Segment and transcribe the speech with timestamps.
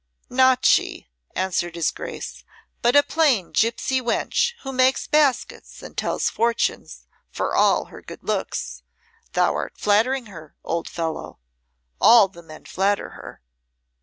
[0.31, 2.43] "Not she," answered his Grace,
[2.81, 8.23] "but a plain gipsy wench who makes baskets and tells fortunes for all her good
[8.23, 8.81] looks.
[9.33, 11.37] Thou'rt flattering her, old fellow.
[11.99, 13.43] All the men flatter her."